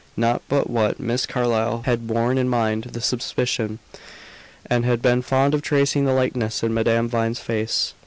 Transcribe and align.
Not 0.17 0.41
but 0.49 0.67
what 0.67 0.99
Miss 0.99 1.27
Carlyle 1.27 1.83
had 1.85 2.07
borne 2.07 2.39
in 2.39 2.49
mind 2.49 2.85
the 2.85 3.01
suspicion, 3.01 3.77
and 4.65 4.83
had 4.83 4.99
been 4.99 5.21
fond 5.21 5.53
of 5.53 5.61
tracing 5.61 6.05
the 6.05 6.11
likeness 6.13 6.63
in 6.63 6.73
Madame 6.73 7.07
Vine's 7.07 7.39
face. 7.39 7.93